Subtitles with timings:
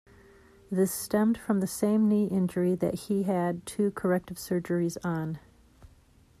[0.71, 5.37] This stemmed from the same knee injury that he had two corrective surgeries on.